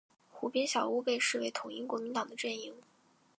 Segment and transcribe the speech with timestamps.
[0.31, 2.73] 湖边小屋被视为统一国民党的阵营。